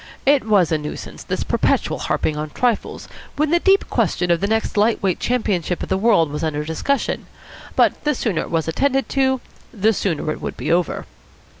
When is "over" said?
10.71-11.05